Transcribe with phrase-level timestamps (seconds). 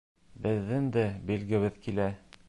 [0.45, 2.09] Беҙҙең дә белгебеҙ килә.